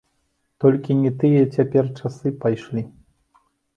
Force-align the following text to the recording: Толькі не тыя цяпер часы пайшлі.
Толькі 0.63 0.95
не 1.01 1.11
тыя 1.23 1.43
цяпер 1.55 1.83
часы 1.99 2.27
пайшлі. 2.47 2.81